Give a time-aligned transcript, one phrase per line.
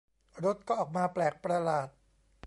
[0.43, 1.87] รสก็ออกมาแปลกประหลาด